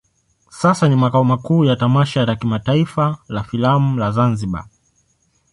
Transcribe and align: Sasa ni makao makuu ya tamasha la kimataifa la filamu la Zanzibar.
Sasa 0.49 0.87
ni 0.89 0.95
makao 0.95 1.23
makuu 1.23 1.65
ya 1.65 1.75
tamasha 1.75 2.25
la 2.25 2.35
kimataifa 2.35 3.17
la 3.27 3.43
filamu 3.43 3.97
la 3.97 4.11
Zanzibar. 4.11 4.67